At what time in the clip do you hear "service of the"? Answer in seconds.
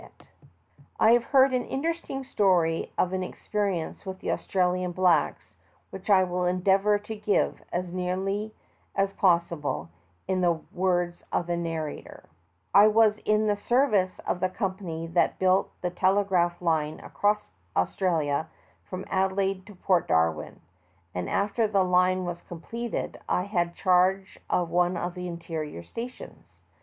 13.55-14.49